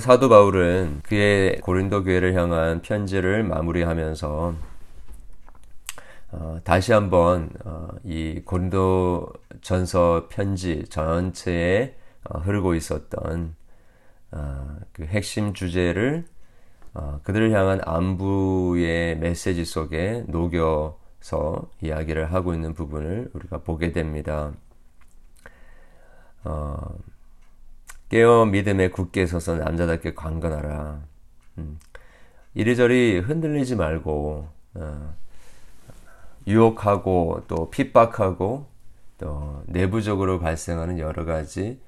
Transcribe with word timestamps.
사도 0.00 0.28
바울은 0.28 1.02
그의 1.04 1.60
고린도 1.60 2.02
교회를 2.02 2.34
향한 2.34 2.82
편지를 2.82 3.44
마무리하면서 3.44 4.54
어, 6.32 6.58
다시 6.64 6.92
한번 6.92 7.50
어, 7.64 7.90
이 8.02 8.42
고린도 8.44 9.32
전서 9.60 10.26
편지 10.28 10.84
전체에 10.88 11.94
어, 12.24 12.40
흐르고 12.40 12.74
있었던 12.74 13.54
어, 14.32 14.76
그 14.92 15.04
핵심 15.04 15.54
주제를 15.54 16.24
어, 16.92 17.20
그들을 17.22 17.52
향한 17.52 17.80
안부의 17.84 19.18
메시지 19.18 19.64
속에 19.64 20.24
녹여서 20.26 21.70
이야기를 21.80 22.32
하고 22.34 22.54
있는 22.54 22.74
부분을 22.74 23.30
우리가 23.32 23.58
보게 23.58 23.92
됩니다. 23.92 24.52
어, 28.06 28.10
깨어 28.10 28.44
믿음에 28.46 28.88
굳게 28.88 29.26
서서 29.26 29.56
남자답게 29.56 30.14
강건하라. 30.14 31.02
음, 31.58 31.78
이리저리 32.54 33.18
흔들리지 33.20 33.76
말고 33.76 34.48
어, 34.74 35.14
유혹하고 36.46 37.44
또 37.48 37.70
핍박하고 37.70 38.66
또 39.18 39.62
내부적으로 39.66 40.38
발생하는 40.38 40.98
여러 40.98 41.24
가지 41.24 41.80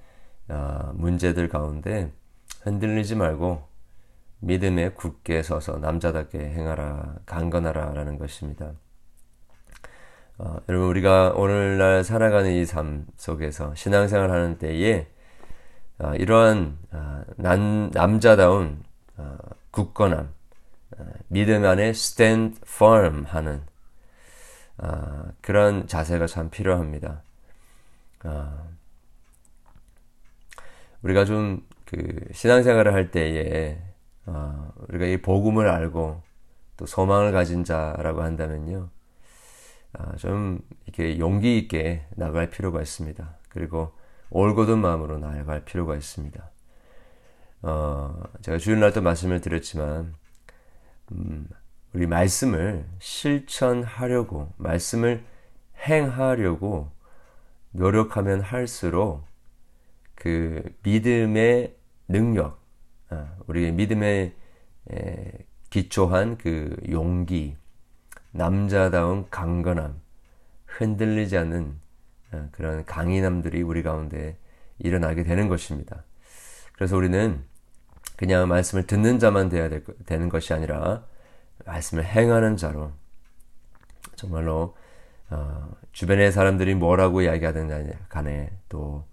어, 0.48 0.92
문제들 0.94 1.48
가운데 1.48 2.12
흔들리지 2.62 3.14
말고 3.16 3.62
믿음에 4.40 4.90
굳게 4.90 5.42
서서 5.42 5.78
남자답게 5.78 6.38
행하라, 6.38 7.16
강건하라라는 7.26 8.18
것입니다. 8.18 8.72
어, 10.38 10.56
여러분 10.68 10.88
우리가 10.88 11.32
오늘날 11.36 12.04
살아가는 12.04 12.50
이 12.52 12.64
삶 12.66 13.06
속에서 13.16 13.74
신앙생활 13.74 14.30
하는 14.30 14.58
때에 14.58 15.00
어, 15.00 15.17
이러한 16.14 16.78
어, 16.92 17.22
난, 17.36 17.90
남자다운 17.90 18.82
어, 19.16 19.36
굳건함, 19.70 20.32
어, 20.98 21.04
믿음 21.28 21.64
안에 21.64 21.88
stand 21.90 22.60
firm 22.64 23.24
하는 23.26 23.62
어, 24.78 25.32
그런 25.40 25.86
자세가 25.86 26.26
참 26.26 26.50
필요합니다. 26.50 27.22
우리가 31.02 31.24
좀 31.24 31.68
그 31.88 32.20
신앙생활을 32.32 32.92
할 32.92 33.10
때에 33.10 33.78
어, 34.26 34.72
우리가 34.88 35.06
이 35.06 35.22
복음을 35.22 35.68
알고 35.68 36.20
또 36.76 36.86
소망을 36.86 37.32
가진 37.32 37.64
자라고 37.64 38.22
한다면요, 38.22 38.90
어, 39.98 40.16
좀 40.16 40.60
이렇게 40.84 41.18
용기 41.18 41.56
있게 41.56 42.04
나갈 42.10 42.50
필요가 42.50 42.82
있습니다. 42.82 43.36
그리고 43.48 43.92
올곧은 44.30 44.78
마음으로 44.78 45.18
나아갈 45.18 45.64
필요가 45.64 45.96
있습니다. 45.96 46.50
어, 47.62 48.22
제가 48.42 48.58
주일날 48.58 48.92
도 48.92 49.00
말씀을 49.00 49.40
드렸지만, 49.40 50.14
음, 51.12 51.48
우리 51.92 52.06
말씀을 52.06 52.86
실천하려고, 52.98 54.52
말씀을 54.56 55.24
행하려고 55.86 56.90
노력하면 57.70 58.40
할수록 58.40 59.24
그 60.14 60.62
믿음의 60.82 61.74
능력, 62.08 62.60
아, 63.10 63.34
우리의 63.46 63.72
믿음에 63.72 64.34
기초한 65.70 66.38
그 66.38 66.76
용기, 66.90 67.56
남자다운 68.32 69.28
강건함, 69.30 70.00
흔들리지 70.66 71.36
않는 71.38 71.72
아, 71.72 71.87
그런 72.52 72.84
강인함들이 72.84 73.62
우리 73.62 73.82
가운데 73.82 74.36
일어나게 74.78 75.22
되는 75.22 75.48
것입니다. 75.48 76.04
그래서 76.74 76.96
우리는 76.96 77.42
그냥 78.16 78.48
말씀을 78.48 78.86
듣는 78.86 79.18
자만 79.18 79.48
되어야 79.48 79.80
되는 80.06 80.28
것이 80.28 80.52
아니라 80.52 81.04
말씀을 81.64 82.04
행하는 82.04 82.56
자로 82.56 82.92
정말로 84.16 84.76
어, 85.30 85.70
주변의 85.92 86.32
사람들이 86.32 86.74
뭐라고 86.74 87.22
이야기하든 87.22 87.94
간에 88.08 88.50
또 88.68 89.04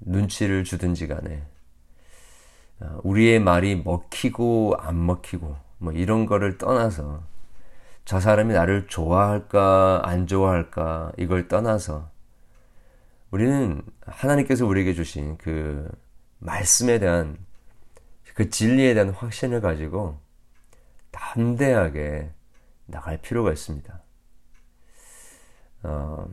눈치를 0.00 0.64
주든지 0.64 1.08
간에 1.08 1.42
어, 2.80 3.00
우리의 3.02 3.40
말이 3.40 3.82
먹히고 3.82 4.76
안 4.78 5.04
먹히고 5.04 5.56
뭐 5.78 5.92
이런 5.92 6.26
거를 6.26 6.58
떠나서 6.58 7.22
저 8.04 8.20
사람이 8.20 8.54
나를 8.54 8.86
좋아할까 8.86 10.02
안 10.04 10.26
좋아할까 10.26 11.12
이걸 11.18 11.48
떠나서 11.48 12.10
우리는 13.30 13.82
하나님께서 14.06 14.66
우리에게 14.66 14.94
주신 14.94 15.36
그 15.38 15.90
말씀에 16.38 16.98
대한 16.98 17.36
그 18.34 18.50
진리에 18.50 18.94
대한 18.94 19.10
확신을 19.10 19.60
가지고 19.60 20.18
담대하게 21.10 22.30
나갈 22.86 23.18
필요가 23.18 23.52
있습니다. 23.52 24.02
어, 25.82 26.28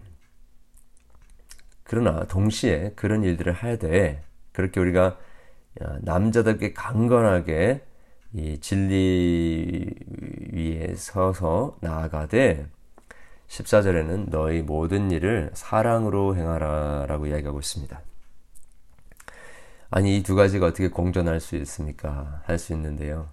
그러나 1.83 2.25
동시에 2.25 2.93
그런 2.95 3.23
일들을 3.23 3.51
하되 3.53 4.23
그렇게 4.53 4.79
우리가 4.79 5.17
남자답게 6.01 6.73
강건하게 6.73 7.85
이 8.33 8.59
진리 8.59 9.93
위에 10.53 10.95
서서 10.95 11.77
나아가되 11.81 12.67
14절에는 13.47 14.29
너희 14.29 14.61
모든 14.61 15.11
일을 15.11 15.51
사랑으로 15.53 16.35
행하라 16.35 17.05
라고 17.07 17.27
이야기하고 17.27 17.59
있습니다. 17.59 18.01
아니, 19.91 20.17
이 20.17 20.23
두 20.23 20.35
가지가 20.35 20.65
어떻게 20.67 20.89
공존할 20.89 21.39
수 21.39 21.55
있습니까? 21.57 22.41
할 22.45 22.57
수 22.59 22.73
있는데요. 22.73 23.29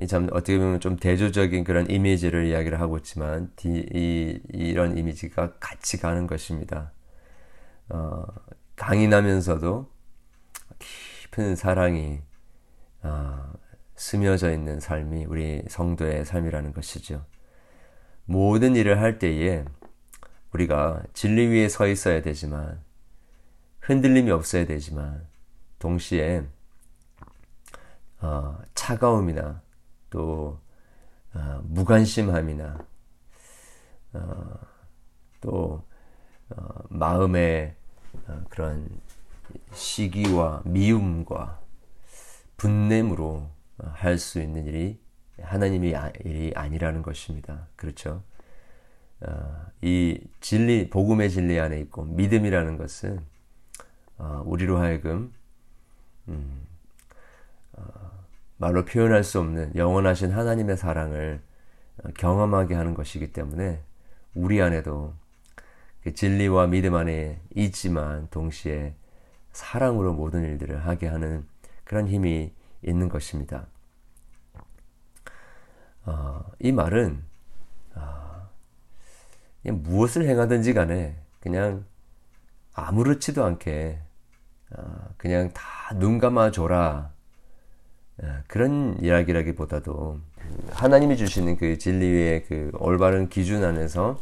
이 0.00 0.06
참, 0.06 0.28
어떻게 0.32 0.58
보면 0.58 0.80
좀 0.80 0.96
대조적인 0.96 1.64
그런 1.64 1.90
이미지를 1.90 2.46
이야기를 2.46 2.80
하고 2.80 2.98
있지만, 2.98 3.50
이, 3.64 4.40
이런 4.52 4.96
이미지가 4.98 5.54
같이 5.58 5.98
가는 5.98 6.26
것입니다. 6.26 6.92
어, 7.88 8.24
강인하면서도 8.76 9.90
깊은 11.22 11.56
사랑이 11.56 12.20
어, 13.02 13.52
스며져 13.96 14.52
있는 14.52 14.80
삶이 14.80 15.24
우리 15.26 15.62
성도의 15.68 16.24
삶이라는 16.24 16.72
것이죠. 16.72 17.24
모든 18.26 18.76
일을 18.76 19.00
할 19.00 19.18
때에 19.18 19.64
우리가 20.52 21.02
진리 21.12 21.46
위에 21.48 21.68
서 21.68 21.86
있어야 21.86 22.22
되지만 22.22 22.80
흔들림이 23.80 24.30
없어야 24.30 24.66
되지만 24.66 25.26
동시에 25.78 26.44
어, 28.20 28.58
차가움이나 28.74 29.62
또 30.10 30.58
어, 31.34 31.60
무관심함이나 31.64 32.78
어, 34.14 34.58
또 35.40 35.84
어, 36.50 36.82
마음의 36.88 37.74
어, 38.28 38.44
그런 38.48 38.88
시기와 39.72 40.62
미움과 40.64 41.60
분냄으로 42.56 43.48
할 43.78 44.18
수 44.18 44.40
있는 44.40 44.66
일이 44.66 44.98
하나님의 45.40 45.96
아, 45.96 46.12
아니라는 46.54 47.02
것입니다. 47.02 47.66
그렇죠? 47.76 48.22
어, 49.20 49.66
이 49.82 50.20
진리, 50.40 50.90
복음의 50.90 51.30
진리 51.30 51.58
안에 51.58 51.80
있고 51.80 52.04
믿음이라는 52.04 52.76
것은 52.76 53.20
우리로 54.44 54.78
하여금 54.78 55.32
음, 56.28 56.66
말로 58.56 58.84
표현할 58.84 59.24
수 59.24 59.38
없는 59.40 59.74
영원하신 59.74 60.32
하나님의 60.32 60.76
사랑을 60.76 61.40
경험하게 62.18 62.74
하는 62.74 62.94
것이기 62.94 63.32
때문에 63.32 63.80
우리 64.34 64.60
안에도 64.60 65.14
그 66.02 66.14
진리와 66.14 66.68
믿음 66.68 66.94
안에 66.94 67.40
있지만 67.54 68.28
동시에 68.30 68.94
사랑으로 69.52 70.12
모든 70.12 70.44
일들을 70.44 70.86
하게 70.86 71.08
하는 71.08 71.46
그런 71.84 72.06
힘이 72.08 72.52
있는 72.82 73.08
것입니다. 73.08 73.66
어, 76.06 76.44
이 76.60 76.72
말은 76.72 77.22
어, 77.94 78.48
무엇을 79.64 80.26
행하든지 80.28 80.72
간에 80.74 81.16
그냥 81.40 81.84
아무렇지도 82.74 83.44
않게 83.44 83.98
어, 84.76 85.08
그냥 85.16 85.52
다 85.52 85.76
눈 85.94 86.18
감아줘라. 86.18 87.10
어, 88.18 88.38
그런 88.48 88.96
이야기라기보다도 89.00 90.18
하나님이 90.70 91.16
주시는 91.16 91.58
그 91.58 91.78
진리의 91.78 92.44
그 92.46 92.72
올바른 92.78 93.28
기준 93.28 93.62
안에서 93.64 94.18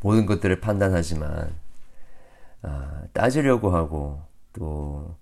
모든 0.00 0.26
것들을 0.26 0.60
판단하지만 0.60 1.50
어, 2.62 3.02
따지려고 3.14 3.70
하고 3.70 4.20
또 4.52 4.64
어, 4.64 5.16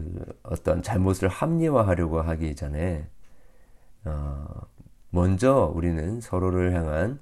그 0.00 0.38
어떤 0.42 0.82
잘못을 0.82 1.28
합리화하려고 1.28 2.20
하기 2.22 2.54
전에 2.56 3.08
어, 4.04 4.46
먼저 5.10 5.70
우리는 5.74 6.20
서로를 6.20 6.74
향한 6.74 7.20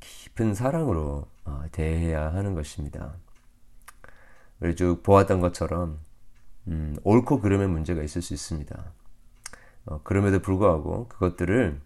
깊은 0.00 0.54
사랑으로 0.54 1.26
어, 1.44 1.64
대해야 1.72 2.32
하는 2.32 2.54
것입니다. 2.54 3.14
우리 4.60 4.76
쭉 4.76 5.02
보았던 5.02 5.40
것처럼 5.40 5.98
음, 6.68 6.96
옳고 7.02 7.40
그름의 7.40 7.68
문제가 7.68 8.02
있을 8.02 8.22
수 8.22 8.34
있습니다. 8.34 8.92
어, 9.86 10.00
그럼에도 10.02 10.40
불구하고 10.40 11.08
그것들을 11.08 11.80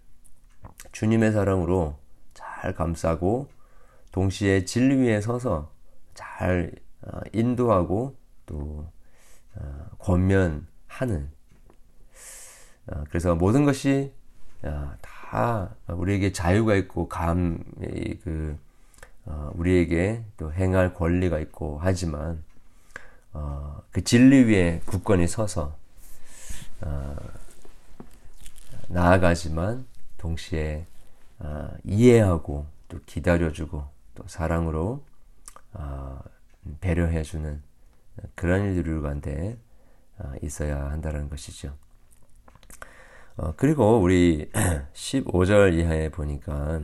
주님의 0.92 1.32
사랑으로 1.32 1.98
잘 2.34 2.74
감싸고 2.74 3.48
동시에 4.12 4.64
진리 4.64 4.96
위에 4.96 5.20
서서 5.20 5.70
잘 6.14 6.72
어, 7.02 7.20
인도하고 7.32 8.16
또 8.46 8.56
어, 8.56 8.92
권면하는. 9.98 11.30
어, 12.88 13.04
그래서 13.08 13.34
모든 13.34 13.64
것이 13.64 14.12
다 15.00 15.74
우리에게 15.88 16.32
자유가 16.32 16.74
있고 16.76 17.08
감그 17.08 18.58
우리에게 19.54 20.24
또 20.36 20.52
행할 20.52 20.94
권리가 20.94 21.38
있고 21.40 21.78
하지만 21.82 22.42
그 23.90 24.04
진리 24.04 24.44
위에 24.44 24.80
굳건히 24.86 25.26
서서 25.26 25.76
나아가지만 28.88 29.86
동시에 30.18 30.86
이해하고 31.84 32.66
또 32.88 33.00
기다려주고 33.06 33.84
또 34.14 34.24
사랑으로 34.26 35.02
배려해주는 36.80 37.62
그런 38.34 38.64
일들이 38.64 38.94
우리한테 38.94 39.58
어, 40.18 40.32
있어야 40.42 40.90
한다는 40.90 41.28
것이죠. 41.28 41.76
어, 43.36 43.52
그리고 43.56 43.98
우리 43.98 44.50
15절 44.94 45.74
이하에 45.74 46.08
보니까 46.08 46.80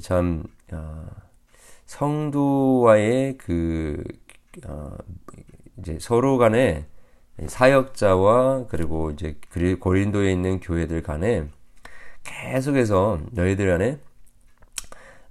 참 0.00 0.44
어, 0.72 1.06
성도와의 1.86 3.38
그 3.38 4.02
이제 5.78 5.98
서로 6.00 6.38
간에 6.38 6.86
사역자와 7.46 8.66
그리고 8.68 9.10
이제 9.10 9.38
고린도에 9.80 10.32
있는 10.32 10.60
교회들 10.60 11.02
간에 11.02 11.48
계속해서 12.22 13.20
너희들 13.32 13.70
안에 13.70 13.98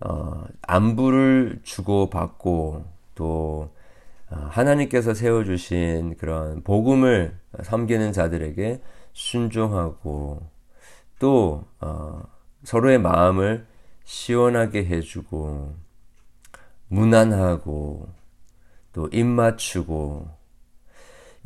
어, 0.02 0.44
안부를 0.62 1.62
주고 1.64 2.10
받고 2.10 2.86
또 3.16 3.70
어, 3.70 3.83
하나님께서 4.28 5.14
세워주신 5.14 6.18
그런 6.18 6.64
복음을 6.64 7.38
섬기는 7.64 8.12
자들에게 8.14 8.82
순종하고 9.14 10.50
또 11.20 11.66
어, 11.80 12.24
서로의 12.64 13.00
마음을 13.00 13.68
시원하게 14.04 14.86
해주고 14.86 15.76
무난하고 16.88 18.10
또 18.92 19.08
입맞추고 19.12 20.28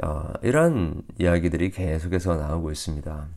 어, 0.03 0.33
이런 0.41 1.03
이야기들이 1.18 1.71
계속해서 1.71 2.35
나오고 2.35 2.71
있습니다. 2.71 3.27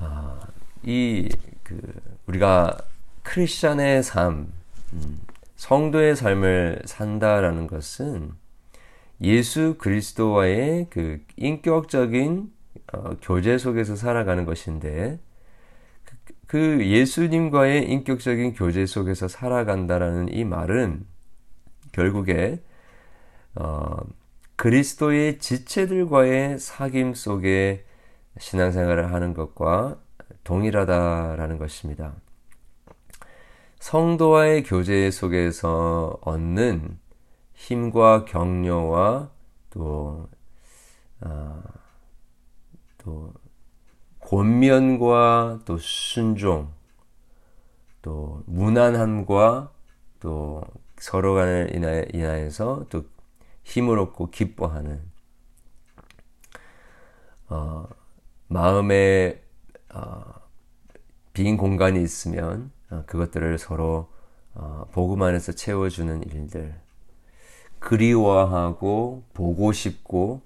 어, 0.00 0.40
이 0.84 1.28
그 1.64 1.80
우리가 2.26 2.76
크리스천의 3.22 4.02
삶, 4.02 4.52
음, 4.92 5.20
성도의 5.64 6.14
삶을 6.14 6.82
산다라는 6.84 7.66
것은 7.66 8.32
예수 9.22 9.76
그리스도와의 9.78 10.88
그 10.90 11.22
인격적인 11.38 12.52
어, 12.92 13.16
교제 13.22 13.56
속에서 13.56 13.96
살아가는 13.96 14.44
것인데 14.44 15.18
그, 16.04 16.16
그 16.46 16.86
예수님과의 16.86 17.90
인격적인 17.90 18.52
교제 18.52 18.84
속에서 18.84 19.26
살아간다라는 19.26 20.28
이 20.34 20.44
말은 20.44 21.06
결국에 21.92 22.62
어, 23.54 23.96
그리스도의 24.56 25.38
지체들과의 25.38 26.58
사귐 26.58 27.14
속에 27.14 27.86
신앙생활을 28.38 29.14
하는 29.14 29.32
것과 29.32 29.98
동일하다라는 30.44 31.56
것입니다. 31.56 32.12
성도와의 33.84 34.62
교제 34.62 35.10
속에서 35.10 36.18
얻는 36.22 36.98
힘과 37.52 38.24
격려와 38.24 39.30
또, 39.68 40.26
아, 41.20 41.62
또, 42.96 43.34
권면과 44.20 45.60
또 45.66 45.76
순종, 45.76 46.72
또 48.00 48.42
무난함과 48.46 49.70
또 50.18 50.62
서로 50.96 51.34
간을 51.34 51.76
인하여서 52.14 52.86
또 52.88 53.04
힘을 53.64 53.98
얻고 53.98 54.30
기뻐하는, 54.30 55.02
어, 57.50 57.86
마음에, 58.48 59.42
어, 59.92 60.24
빈 61.34 61.58
공간이 61.58 62.02
있으면 62.02 62.70
어, 62.70 62.73
그것들을 63.06 63.58
서로 63.58 64.08
어, 64.54 64.86
복음 64.92 65.22
안에서 65.22 65.52
채워주는 65.52 66.22
일들, 66.24 66.74
그리워하고 67.80 69.24
보고 69.34 69.72
싶고 69.72 70.42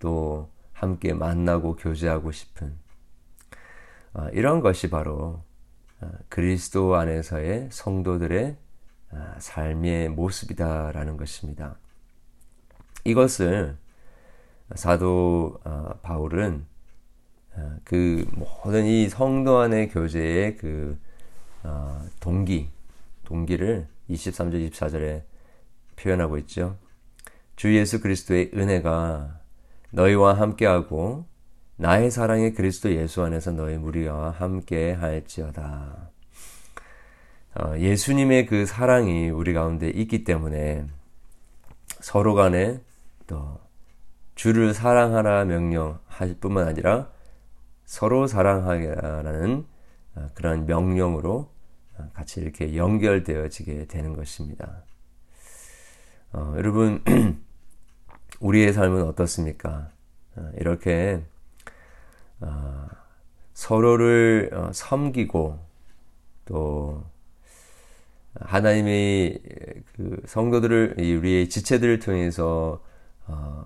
또 0.00 0.50
함께 0.72 1.14
만나고 1.14 1.76
교제하고 1.76 2.32
싶은 2.32 2.76
어, 4.14 4.28
이런 4.32 4.60
것이 4.60 4.90
바로 4.90 5.42
그리스도 6.28 6.96
안에서의 6.96 7.68
성도들의 7.70 8.56
삶의 9.38 10.10
모습이다라는 10.10 11.16
것입니다. 11.16 11.76
이것을 13.04 13.78
사도 14.74 15.58
바울은 16.02 16.66
그 17.84 18.28
모든 18.32 18.84
이 18.84 19.08
성도 19.08 19.58
안의 19.58 19.88
교제의 19.90 20.56
그 20.58 20.98
어, 21.64 22.02
동기, 22.20 22.70
동기를 23.24 23.88
23절, 24.10 24.70
24절에 24.70 25.22
표현하고 25.96 26.38
있죠. 26.38 26.76
주 27.56 27.74
예수 27.76 28.00
그리스도의 28.00 28.50
은혜가 28.54 29.40
너희와 29.90 30.34
함께하고 30.34 31.26
나의 31.76 32.10
사랑의 32.10 32.54
그리스도 32.54 32.92
예수 32.94 33.22
안에서 33.22 33.52
너희 33.52 33.76
무리와 33.78 34.30
함께 34.30 34.92
할지어다. 34.92 36.10
어, 37.56 37.78
예수님의 37.78 38.46
그 38.46 38.66
사랑이 38.66 39.30
우리 39.30 39.52
가운데 39.54 39.88
있기 39.88 40.24
때문에 40.24 40.86
서로 42.00 42.34
간에 42.34 42.80
또 43.26 43.60
주를 44.34 44.74
사랑하라 44.74 45.44
명령할 45.44 46.34
뿐만 46.40 46.66
아니라 46.66 47.08
서로 47.84 48.26
사랑하라는 48.26 49.66
어, 50.16 50.30
그런 50.34 50.66
명령으로 50.66 51.53
같이 52.12 52.40
이렇게 52.40 52.76
연결되어지게 52.76 53.86
되는 53.86 54.14
것입니다. 54.16 54.82
어, 56.32 56.54
여러분, 56.56 57.02
우리의 58.40 58.72
삶은 58.72 59.02
어떻습니까? 59.02 59.90
어, 60.36 60.50
이렇게 60.58 61.22
어, 62.40 62.88
서로를 63.52 64.50
어, 64.52 64.70
섬기고 64.72 65.58
또 66.46 67.04
하나님의 68.40 69.40
그 69.94 70.22
성도들을 70.26 70.96
우리의 70.98 71.48
지체들을 71.48 72.00
통해서 72.00 72.82
어, 73.26 73.64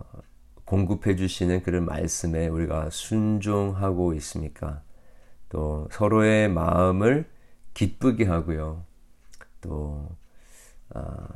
공급해 0.65 1.17
주시는 1.17 1.63
그런 1.63 1.87
말씀에 1.87 2.49
우리가 2.49 2.91
순종하고 2.91 4.13
있습니까? 4.15 4.83
또 5.49 5.89
서로의 5.91 6.49
마음을 6.51 7.27
기쁘게 7.79 8.25
하고요. 8.25 8.85
또 9.61 10.09
아, 10.91 11.29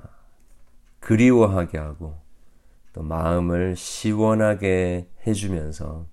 그리워하게 0.98 1.78
하고 1.78 2.18
또 2.92 3.04
마음을 3.04 3.76
시원하게 3.76 5.08
해주면서 5.24 6.04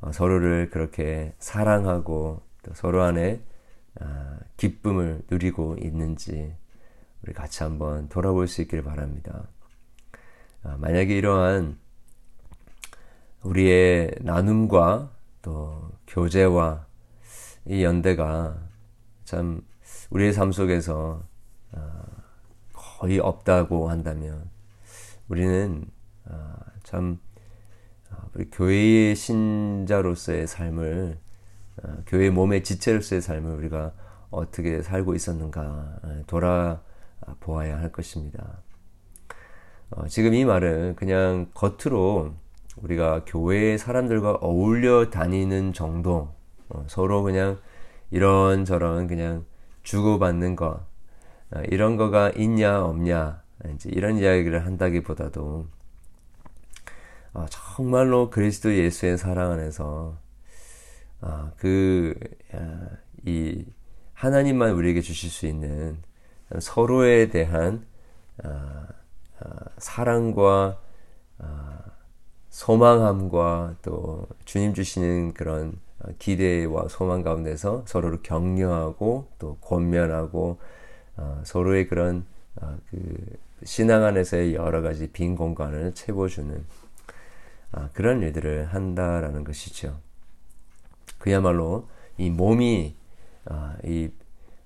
어, 0.00 0.12
서로를 0.12 0.70
그렇게 0.70 1.34
사랑하고 1.40 2.40
또 2.62 2.74
서로 2.74 3.02
안에 3.02 3.42
아, 3.98 4.38
기쁨을 4.58 5.22
누리고 5.28 5.76
있는지 5.82 6.54
우리 7.24 7.32
같이 7.32 7.64
한번 7.64 8.08
돌아볼 8.08 8.46
수 8.46 8.62
있기를 8.62 8.84
바랍니다. 8.84 9.48
아, 10.62 10.76
만약에 10.78 11.16
이러한 11.16 11.76
우리의 13.42 14.18
나눔과 14.20 15.10
또 15.42 15.90
교제와 16.06 16.86
이 17.64 17.82
연대가 17.82 18.65
참 19.26 19.60
우리의 20.10 20.32
삶 20.32 20.52
속에서 20.52 21.22
아, 21.72 22.04
거의 22.72 23.18
없다고 23.18 23.90
한다면 23.90 24.48
우리는 25.28 25.84
아, 26.24 26.56
참 26.84 27.18
아, 28.10 28.28
우리 28.32 28.48
교회의 28.50 29.16
신자로서의 29.16 30.46
삶을 30.46 31.18
교회 32.06 32.30
몸의 32.30 32.64
지체로서의 32.64 33.20
삶을 33.20 33.56
우리가 33.56 33.92
어떻게 34.30 34.80
살고 34.80 35.14
있었는가 35.14 36.00
돌아보아야 36.26 37.78
할 37.78 37.92
것입니다. 37.92 38.62
어, 39.90 40.06
지금 40.08 40.34
이 40.34 40.44
말은 40.44 40.96
그냥 40.96 41.50
겉으로 41.52 42.34
우리가 42.76 43.24
교회 43.26 43.76
사람들과 43.76 44.36
어울려 44.40 45.10
다니는 45.10 45.72
정도, 45.72 46.34
어, 46.68 46.84
서로 46.88 47.22
그냥 47.22 47.58
이런저런 48.10 49.06
그냥 49.06 49.44
주고받는 49.82 50.56
거, 50.56 50.86
어, 51.54 51.60
이런 51.68 51.96
거가 51.96 52.30
있냐, 52.36 52.82
없냐, 52.84 53.42
이제 53.74 53.90
이런 53.92 54.18
이야기를 54.18 54.66
한다기보다도, 54.66 55.66
어, 57.34 57.46
정말로 57.50 58.30
그리스도 58.30 58.74
예수의 58.74 59.18
사랑 59.18 59.52
안에서, 59.52 60.18
아, 61.20 61.52
그, 61.56 62.14
이, 63.24 63.64
하나님만 64.14 64.72
우리에게 64.72 65.00
주실 65.00 65.30
수 65.30 65.46
있는 65.46 65.98
서로에 66.58 67.28
대한, 67.28 67.86
아, 68.42 68.86
아, 69.40 69.48
사랑과, 69.78 70.80
아, 71.38 71.80
소망함과 72.50 73.76
또 73.82 74.26
주님 74.46 74.72
주시는 74.72 75.34
그런 75.34 75.78
기대와 76.18 76.88
소망 76.88 77.22
가운데서 77.22 77.84
서로를 77.86 78.20
격려하고 78.22 79.28
또 79.38 79.56
권면하고 79.60 80.58
어, 81.16 81.42
서로의 81.44 81.86
그런 81.88 82.24
어, 82.56 82.76
그 82.90 83.16
신앙 83.64 84.04
안에서의 84.04 84.54
여러 84.54 84.82
가지 84.82 85.08
빈 85.08 85.34
공간을 85.34 85.94
채워주는 85.94 86.64
어, 87.72 87.88
그런 87.92 88.22
일들을 88.22 88.66
한다라는 88.66 89.44
것이죠. 89.44 89.98
그야말로 91.18 91.88
이 92.18 92.30
몸이 92.30 92.94
어, 93.46 93.74
이 93.84 94.10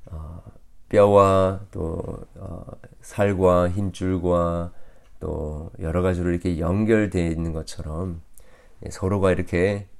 어, 0.07 0.43
뼈와 0.89 1.61
또 1.71 2.03
어, 2.37 2.67
살과 3.01 3.71
힘줄과 3.71 4.73
또 5.21 5.71
여러 5.81 6.03
가지로 6.03 6.31
이렇게 6.31 6.59
연결되어 6.59 7.29
있는 7.31 7.53
것처럼 7.53 8.23
서로가 8.91 9.31
이렇게 9.33 9.87
어, 9.87 10.00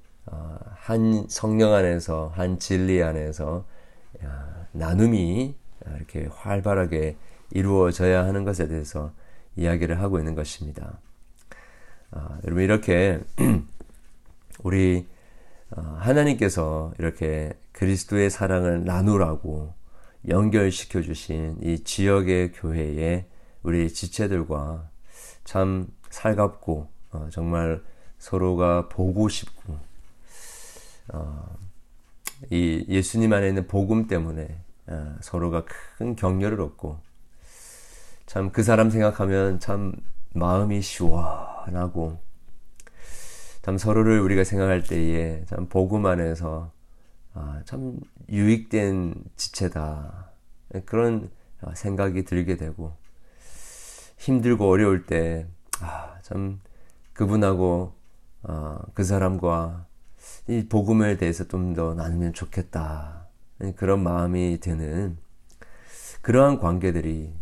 한 0.75 1.27
성령 1.29 1.73
안에서 1.73 2.33
한 2.35 2.59
진리 2.59 3.03
안에서 3.03 3.65
나눔이 4.73 5.55
이렇게 5.97 6.29
활발하게 6.31 7.17
이루어져야 7.53 8.25
하는 8.25 8.45
것에 8.45 8.69
대해서 8.69 9.13
이야기를 9.57 10.01
하고 10.01 10.19
있는 10.19 10.35
것입니다. 10.35 11.01
아, 12.13 12.39
여러분 12.45 12.63
이렇게 12.63 13.21
우리 14.63 15.07
어, 15.71 15.81
하나님께서 16.01 16.93
이렇게 16.99 17.53
그리스도의 17.73 18.31
사랑을 18.31 18.85
나누라고 18.85 19.75
연결시켜 20.29 21.03
주신 21.03 21.57
이 21.63 21.85
지역의 21.85 22.53
교회에 22.53 23.27
우리 23.63 23.93
지체들과 23.93 24.91
참 25.45 25.89
살갑고 26.11 26.89
어, 27.13 27.29
정말 27.31 27.83
서로가 28.19 28.89
보고 28.89 29.29
싶고 29.29 29.79
어, 31.13 31.57
이 32.51 32.85
예수님 32.89 33.33
안에 33.33 33.49
있는 33.49 33.67
복음 33.67 34.07
때문에 34.07 34.61
어, 34.87 35.17
서로가 35.21 35.65
큰 35.99 36.17
격려를 36.17 36.61
얻고 36.61 36.99
참 38.27 38.53
그 38.53 38.63
사람 38.63 38.91
생각하면 38.91 39.59
참 39.61 39.93
마음이 40.35 40.83
시원하고 40.83 42.19
참 43.63 43.77
서로를 43.77 44.21
우리가 44.21 44.45
생각할 44.45 44.83
때에 44.85 45.45
참 45.47 45.69
복음 45.69 46.07
안에서 46.07 46.73
아, 47.35 47.63
참 47.65 48.01
유익된 48.29 49.15
지체다. 49.37 50.31
그런 50.85 51.31
생각이 51.75 52.25
들게 52.25 52.57
되고 52.57 52.93
힘들고 54.19 54.69
어려울 54.69 55.07
때, 55.07 55.47
아, 55.81 56.19
참, 56.23 56.61
그분하고, 57.13 57.95
어, 58.43 58.79
그 58.95 59.05
사람과 59.05 59.87
이 60.49 60.67
복음에 60.69 61.17
대해서 61.17 61.47
좀 61.47 61.75
더 61.75 61.95
나누면 61.95 62.33
좋겠다. 62.33 63.29
그런 63.77 64.03
마음이 64.03 64.59
드는 64.61 65.19
그러한 66.23 66.59
관계들이 66.59 67.33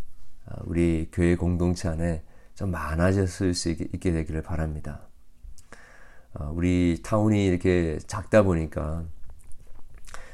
아, 0.47 0.57
우리 0.65 1.09
교회 1.13 1.37
공동체 1.37 1.89
안에 1.89 2.23
좀 2.55 2.71
많아졌을 2.71 3.55
수 3.55 3.71
있게 3.71 4.13
되기를 4.13 4.43
바랍니다. 4.43 5.03
어, 6.35 6.51
우리 6.55 7.01
타운이 7.03 7.47
이렇게 7.47 7.99
작다 8.07 8.43
보니까 8.43 9.05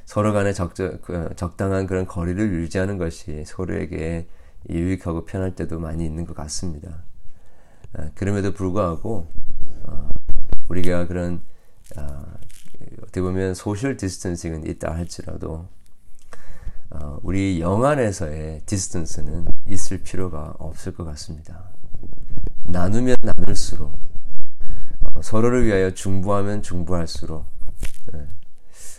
서로 0.04 0.32
간에 0.32 0.52
적, 0.52 0.74
그, 0.74 1.30
적당한 1.36 1.86
그런 1.86 2.06
거리를 2.06 2.52
유지하는 2.54 2.98
것이 2.98 3.44
서로에게 3.46 4.26
유익하고 4.70 5.24
편할 5.24 5.54
때도 5.54 5.78
많이 5.78 6.04
있는 6.04 6.24
것 6.24 6.34
같습니다. 6.34 7.04
아, 7.92 8.10
그럼에도 8.14 8.52
불구하고 8.52 9.28
어, 9.84 10.10
우리가 10.68 11.06
그런 11.06 11.42
아, 11.96 12.24
어떻게 13.02 13.20
보면 13.20 13.54
social 13.54 13.96
distancing은 13.96 14.66
있다 14.66 14.94
할지라도 14.94 15.66
어, 16.90 17.18
우리 17.22 17.60
영 17.60 17.84
안에서의 17.84 18.62
distance는 18.66 19.46
있을 19.68 20.02
필요가 20.02 20.54
없을 20.58 20.94
것 20.94 21.04
같습니다. 21.04 21.70
나누면 22.64 23.16
나눌수록 23.22 23.98
어, 25.14 25.22
서로를 25.22 25.64
위하여 25.66 25.90
중보하면 25.90 26.62
중보할수록 26.62 27.46
예, 28.14 28.26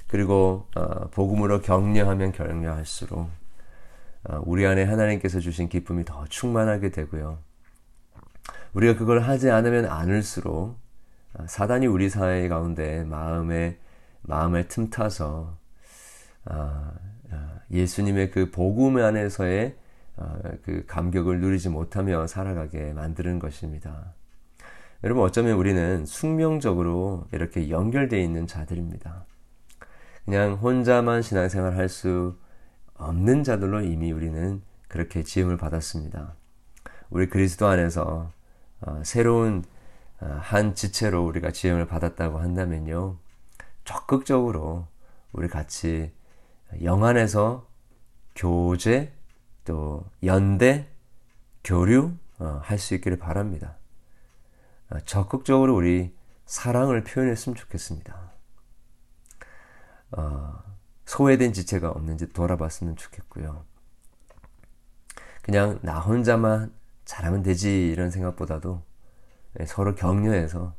그리고 0.07 0.67
복음으로 1.11 1.61
격려하면 1.61 2.31
격려할수록 2.31 3.29
어, 4.27 4.41
우리 4.45 4.65
안에 4.65 4.83
하나님께서 4.83 5.39
주신 5.39 5.69
기쁨이 5.69 6.03
더 6.03 6.25
충만하게 6.27 6.91
되고요. 6.91 7.37
우리가 8.73 8.97
그걸 8.97 9.21
하지 9.21 9.49
않으면 9.51 9.85
않을수록 9.85 10.55
어, 10.55 10.84
사단이 11.47 11.87
우리 11.87 12.09
사회 12.09 12.47
가운데 12.47 13.03
마음에 13.03 13.77
마음을 14.21 14.67
틈타서 14.67 15.57
어, 16.45 16.91
예수님의 17.71 18.31
그 18.31 18.51
복음 18.51 18.97
안에서의 18.97 19.75
그 20.63 20.85
감격을 20.87 21.41
누리지 21.41 21.69
못하며 21.69 22.27
살아가게 22.27 22.93
만드는 22.93 23.39
것입니다. 23.39 24.13
여러분 25.03 25.23
어쩌면 25.23 25.57
우리는 25.57 26.05
숙명적으로 26.05 27.27
이렇게 27.31 27.69
연결되어 27.69 28.19
있는 28.19 28.47
자들입니다. 28.47 29.25
그냥 30.25 30.53
혼자만 30.53 31.21
신앙생활 31.21 31.75
할 31.75 31.89
수 31.89 32.37
없는 32.97 33.43
자들로 33.43 33.81
이미 33.81 34.11
우리는 34.11 34.61
그렇게 34.87 35.21
지음을 35.23 35.57
받았습니다. 35.57 36.33
우리 37.09 37.27
그리스도 37.27 37.67
안에서 37.67 38.31
어, 38.81 39.01
새로운 39.03 39.59
어, 39.59 39.74
한 40.19 40.75
지체로 40.75 41.25
우리가 41.25 41.51
지음을 41.51 41.87
받았다고 41.87 42.39
한다면요. 42.39 43.17
적극적으로 43.83 44.87
우리 45.31 45.47
같이 45.47 46.11
영안에서 46.81 47.67
교제 48.35 49.13
또 49.65 50.05
연대 50.23 50.87
교류 51.63 52.13
어, 52.39 52.59
할수 52.63 52.95
있기를 52.95 53.17
바랍니다. 53.17 53.77
적극적으로 55.05 55.75
우리 55.75 56.15
사랑을 56.45 57.03
표현했으면 57.03 57.55
좋겠습니다. 57.55 58.31
소외된 61.05 61.53
지체가 61.53 61.89
없는지 61.89 62.31
돌아봤으면 62.33 62.95
좋겠고요. 62.95 63.65
그냥 65.41 65.79
나 65.81 65.99
혼자만 65.99 66.73
잘하면 67.05 67.43
되지 67.43 67.89
이런 67.89 68.09
생각보다도 68.09 68.81
서로 69.65 69.95
격려해서 69.95 70.75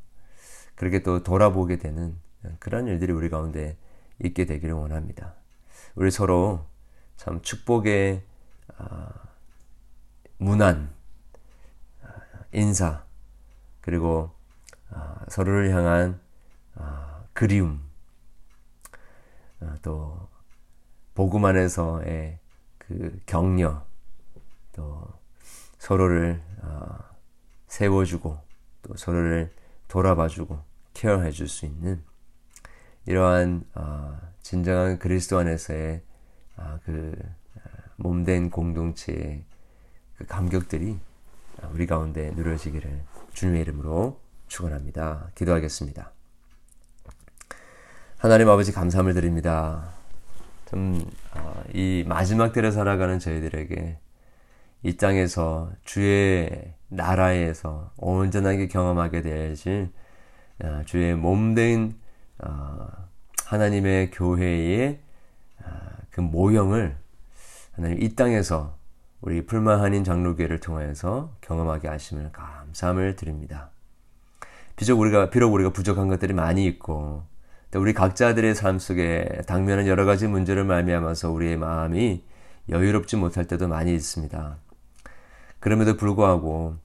그렇게 0.75 1.03
또 1.03 1.23
돌아보게 1.23 1.79
되는 1.79 2.17
그런 2.59 2.87
일들이 2.87 3.13
우리 3.13 3.31
가운데 3.31 3.77
있게 4.23 4.45
되기를 4.45 4.75
원합니다. 4.75 5.35
우리 5.95 6.11
서로 6.11 6.67
참 7.17 7.41
축복의 7.41 8.23
아, 8.77 9.09
문안, 10.39 10.93
아, 12.03 12.09
인사, 12.53 13.05
그리고 13.81 14.31
아, 14.91 15.25
서로를 15.29 15.75
향한 15.75 16.21
그리움, 17.37 17.83
어, 19.61 19.75
또 19.83 20.27
복음 21.15 21.45
안에서의 21.45 22.39
그 22.79 23.21
격려 23.27 23.85
또 24.73 25.07
서로를 25.77 26.43
어, 26.63 26.99
세워주고 27.69 28.46
또 28.87 28.97
서로를 28.97 29.53
돌아봐주고 29.89 30.59
케어해 30.95 31.31
줄 31.31 31.49
수 31.49 31.67
있는 31.67 32.03
이러한 33.07 33.65
어, 33.75 34.19
진정한 34.43 34.99
그리스도 34.99 35.39
안에서의 35.39 36.03
그 36.85 37.15
몸된 37.97 38.51
공동체의 38.51 39.45
그 40.17 40.27
감격들이 40.27 40.99
우리 41.73 41.87
가운데 41.87 42.31
누려지기를 42.33 43.03
주님의 43.33 43.61
이름으로 43.63 44.21
축원합니다. 44.49 45.31
기도하겠습니다. 45.35 46.11
하나님 48.19 48.49
아버지 48.49 48.73
감사함을 48.73 49.15
드립니다. 49.15 49.91
좀, 50.71 51.01
어, 51.35 51.63
이 51.73 52.05
마지막 52.07 52.53
때를 52.53 52.73
살아가는 52.73 53.19
저희들에게 53.19 53.99
이 54.83 54.97
땅에서 54.97 55.71
주의 55.85 56.75
나라에서 56.89 57.93
온전하게 57.97 58.69
경험하게 58.69 59.23
되실 59.23 59.91
아, 60.63 60.83
주의 60.85 61.15
몸된 61.15 61.95
아, 62.39 62.89
하나님의 63.45 64.11
교회의 64.11 65.01
아, 65.65 65.91
그 66.11 66.21
모형을 66.21 66.97
하나님 67.73 68.03
이 68.03 68.15
땅에서 68.15 68.77
우리 69.21 69.45
풀마한인 69.45 70.05
장로교회를 70.05 70.61
통하여서 70.61 71.37
경험하게 71.41 71.89
하심을 71.89 72.33
감사함을 72.33 73.17
드립니다. 73.17 73.71
비록 74.77 75.01
우리가 75.01 75.31
비록 75.31 75.53
우리가 75.53 75.71
부족한 75.71 76.09
것들이 76.09 76.35
많이 76.35 76.67
있고 76.67 77.25
또 77.71 77.81
우리 77.81 77.93
각자들의 77.93 78.55
삶 78.55 78.79
속에 78.79 79.43
당면한 79.47 79.87
여러 79.87 80.05
가지 80.05 80.29
문제를 80.29 80.65
말미암아서 80.65 81.31
우리의 81.31 81.57
마음이 81.57 82.25
여유롭지 82.69 83.17
못할 83.17 83.47
때도 83.47 83.69
많이 83.69 83.95
있습니다. 83.95 84.59
그럼에도 85.67 85.97
불구하고 85.97 86.77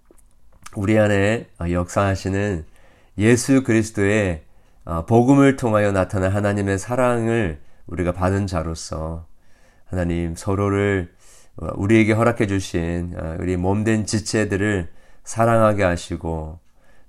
우리 0.75 0.97
안에 0.97 1.45
역사하시는 1.59 2.65
예수 3.19 3.61
그리스도의 3.61 4.41
복음을 5.05 5.55
통하여 5.55 5.91
나타난 5.91 6.31
하나님의 6.31 6.79
사랑을 6.79 7.61
우리가 7.85 8.11
받은 8.11 8.47
자로서 8.47 9.27
하나님 9.85 10.33
서로를 10.35 11.13
우리에게 11.75 12.13
허락해 12.13 12.47
주신 12.47 13.13
우리 13.37 13.55
몸된 13.55 14.07
지체들을 14.07 14.87
사랑하게 15.25 15.83
하시고 15.83 16.57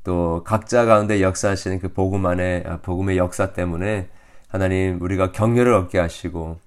또 0.05 0.45
각자 0.45 0.85
가운데 0.85 1.23
역사하시는 1.23 1.79
그 1.79 1.95
복음 1.95 2.27
안에 2.27 2.65
복음의 2.83 3.17
역사 3.17 3.55
때문에 3.55 4.11
하나님 4.47 5.01
우리가 5.01 5.33
격려를 5.33 5.73
얻게 5.73 5.99
하시고 5.99 6.59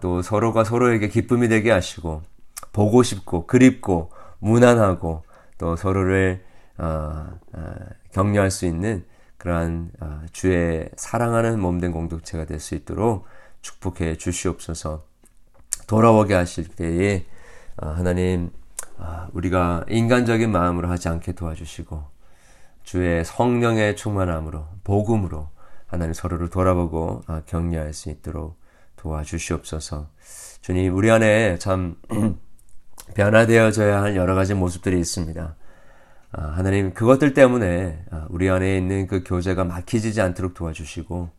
또 0.00 0.22
서로가 0.22 0.62
서로에게 0.62 1.08
기쁨이 1.08 1.48
되게 1.48 1.72
하시고 1.72 2.22
보고 2.72 3.02
싶고 3.02 3.48
그립고 3.48 4.12
무난하고 4.38 5.24
또 5.58 5.76
서로를 5.76 6.44
어, 6.78 7.26
어, 7.52 7.74
격려할 8.12 8.50
수 8.50 8.66
있는 8.66 9.04
그러한 9.36 9.90
어, 10.00 10.22
주의 10.32 10.88
사랑하는 10.96 11.60
몸된 11.60 11.92
공동체가 11.92 12.44
될 12.44 12.60
수 12.60 12.74
있도록 12.74 13.26
축복해 13.60 14.16
주시옵소서. 14.16 15.04
돌아오게 15.86 16.34
하실 16.34 16.68
때에 16.68 17.24
하나님 17.76 18.50
우리가 19.32 19.84
인간적인 19.88 20.50
마음으로 20.50 20.88
하지 20.88 21.08
않게 21.08 21.32
도와주시고 21.32 22.04
주의 22.82 23.24
성령의 23.24 23.96
충만함으로 23.96 24.66
복음으로 24.84 25.48
하나님 25.86 26.12
서로를 26.12 26.50
돌아보고 26.50 27.22
격려할 27.46 27.94
수 27.94 28.10
있도록 28.10 28.58
도와주시옵소서. 28.96 30.08
주님 30.60 30.94
우리 30.94 31.10
안에 31.10 31.58
참 31.58 31.96
변화되어져야 33.14 34.02
할 34.02 34.16
여러 34.16 34.34
가지 34.34 34.54
모습들이 34.54 34.98
있습니다. 34.98 35.56
아, 36.30 36.42
하나님 36.42 36.92
그것들 36.92 37.32
때문에 37.32 38.04
아, 38.10 38.26
우리 38.28 38.50
안에 38.50 38.76
있는 38.76 39.06
그 39.06 39.24
교제가 39.24 39.64
막히지 39.64 40.20
않도록 40.20 40.54
도와주시고 40.54 41.30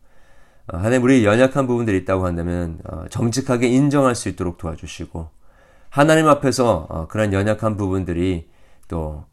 아, 0.66 0.76
하나님 0.78 1.04
우리 1.04 1.24
연약한 1.24 1.66
부분들이 1.66 1.98
있다고 1.98 2.26
한다면 2.26 2.78
어, 2.84 3.04
정직하게 3.08 3.68
인정할 3.68 4.14
수 4.14 4.28
있도록 4.28 4.58
도와주시고 4.58 5.30
하나님 5.90 6.26
앞에서 6.28 6.86
어, 6.88 7.08
그런 7.08 7.32
연약한 7.32 7.76
부분들이 7.76 8.48
또 8.88 9.24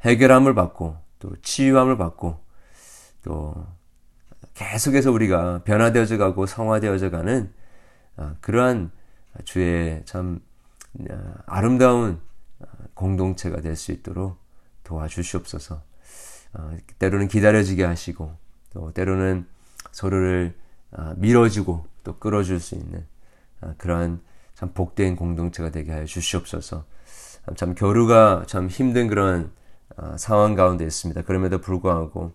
해결함을 0.00 0.54
받고 0.54 0.96
또 1.18 1.36
치유함을 1.42 1.98
받고 1.98 2.40
또 3.22 3.54
계속해서 4.54 5.12
우리가 5.12 5.60
변화되어져 5.64 6.16
가고 6.16 6.46
성화되어져 6.46 7.10
가는 7.10 7.52
그러한 8.40 8.90
주의 9.44 10.02
참 10.06 10.40
어, 10.40 10.51
아름다운 11.46 12.20
어, 12.60 12.66
공동체가 12.94 13.60
될 13.60 13.76
수 13.76 13.92
있도록 13.92 14.38
도와주시옵소서. 14.84 15.82
어, 16.54 16.76
때로는 16.98 17.28
기다려지게 17.28 17.84
하시고 17.84 18.36
또 18.72 18.92
때로는 18.92 19.46
서로를 19.90 20.54
밀어주고 21.16 21.86
또 22.04 22.18
끌어줄 22.18 22.60
수 22.60 22.74
있는 22.74 23.06
그러한 23.78 24.20
참 24.54 24.72
복된 24.72 25.16
공동체가 25.16 25.70
되게 25.70 25.92
하여 25.92 26.04
주시옵소서. 26.04 26.84
참 27.56 27.74
교류가 27.74 28.44
참 28.46 28.68
힘든 28.68 29.08
그런 29.08 29.50
상황 30.16 30.54
가운데 30.54 30.84
있습니다. 30.84 31.22
그럼에도 31.22 31.60
불구하고 31.60 32.32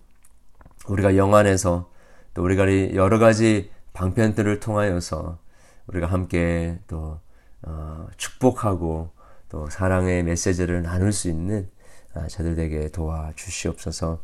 우리가 0.87 1.15
영 1.17 1.35
안에서 1.35 1.89
또 2.33 2.43
우리가 2.43 2.95
여러 2.95 3.19
가지 3.19 3.71
방편들을 3.93 4.59
통하여서 4.59 5.39
우리가 5.87 6.07
함께 6.07 6.79
또 6.87 7.19
어, 7.63 8.07
축복하고 8.17 9.11
또 9.49 9.69
사랑의 9.69 10.23
메시지를 10.23 10.83
나눌 10.83 11.11
수 11.11 11.29
있는 11.29 11.69
아, 12.13 12.27
저들 12.27 12.59
에게 12.59 12.89
도와주시옵소서. 12.89 14.21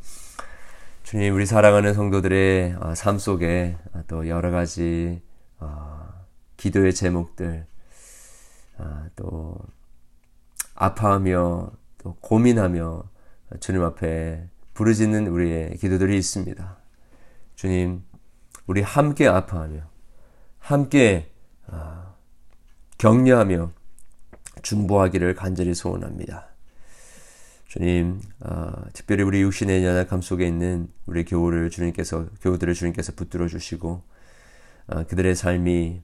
주님, 1.03 1.35
우리 1.35 1.45
사랑하는 1.45 1.93
성도들의 1.93 2.77
어, 2.79 2.95
삶 2.95 3.19
속에 3.19 3.77
아, 3.93 4.03
또 4.07 4.27
여러 4.27 4.51
가지 4.51 5.21
어, 5.59 6.09
기도의 6.57 6.93
제목들, 6.93 7.65
아, 8.77 9.07
또 9.15 9.57
아파하며 10.75 11.71
또 11.99 12.15
고민하며 12.21 13.03
주님 13.59 13.83
앞에 13.83 14.49
부르짖는 14.73 15.27
우리의 15.27 15.77
기도들이 15.77 16.17
있습니다. 16.17 16.77
주님, 17.55 18.03
우리 18.65 18.81
함께 18.81 19.27
아파하며 19.27 19.81
함께 20.57 21.31
격려하며 23.03 23.69
중보하기를 24.61 25.35
간절히 25.35 25.73
소원합니다. 25.73 26.47
주님, 27.67 28.21
어, 28.39 28.71
특별히 28.93 29.23
우리 29.23 29.41
육신의 29.41 29.83
연약함 29.83 30.21
속에 30.21 30.47
있는 30.47 30.87
우리 31.05 31.25
교우를 31.25 31.69
주님께서 31.69 32.27
교우들을 32.41 32.73
주님께서 32.73 33.11
붙들어 33.17 33.49
주시고 33.49 34.03
어, 34.87 35.03
그들의 35.03 35.35
삶이 35.35 36.01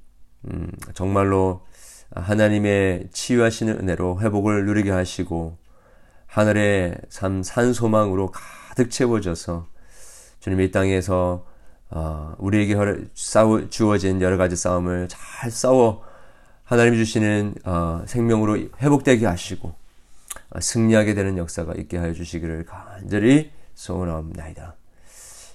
음, 0.49 0.71
정말로 0.93 1.65
하나님의 2.13 3.07
치유하시는 3.13 3.79
은혜로 3.79 4.19
회복을 4.19 4.65
누리게 4.65 4.91
하시고 4.91 5.57
하늘의 6.25 6.97
삶 7.07 7.43
산소망으로 7.43 8.31
가득 8.33 8.91
채워져서 8.91 9.69
주님 10.41 10.59
이 10.59 10.71
땅에서 10.71 11.45
어, 11.91 12.35
우리에게 12.39 12.75
싸우, 13.13 13.69
주어진 13.69 14.21
여러 14.21 14.35
가지 14.35 14.57
싸움을 14.57 15.07
잘 15.07 15.49
싸워 15.49 16.08
하나님 16.69 16.93
주시는 16.93 17.55
어, 17.65 18.03
생명으로 18.05 18.59
회복되게 18.79 19.25
하시고 19.25 19.73
어, 20.51 20.59
승리하게 20.59 21.15
되는 21.15 21.35
역사가 21.39 21.73
있게 21.73 21.97
하여 21.97 22.13
주시기를 22.13 22.65
간절히 22.65 23.49
소원합니다. 23.73 24.75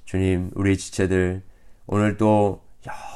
주님, 0.07 0.51
우리 0.57 0.77
지체들 0.77 1.43
오늘 1.87 2.17
또 2.17 2.63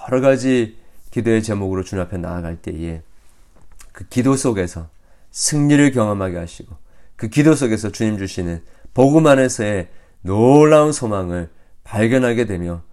여러 0.08 0.20
가지 0.20 0.78
기도의 1.10 1.42
제목으로 1.42 1.82
주님 1.82 2.04
앞에 2.04 2.18
나아갈 2.18 2.62
때에 2.62 3.02
그 3.90 4.06
기도 4.06 4.36
속에서 4.36 4.88
승리를 5.32 5.90
경험하게 5.90 6.36
하시고 6.36 6.76
그 7.16 7.26
기도 7.26 7.56
속에서 7.56 7.90
주님 7.90 8.16
주시는 8.16 8.62
복음 8.94 9.26
안에서의 9.26 9.88
놀라운 10.20 10.92
소망을 10.92 11.50
발견하게 11.82 12.44
되며 12.44 12.84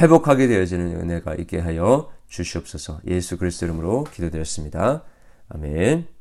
회복하게 0.00 0.48
되어지는 0.48 1.00
은혜가 1.00 1.36
있게 1.36 1.60
하여 1.60 2.10
주시옵소서 2.28 3.00
예수 3.06 3.36
그리스도 3.38 3.66
이름으로 3.66 4.04
기도드렸습니다. 4.04 5.04
아멘. 5.48 6.17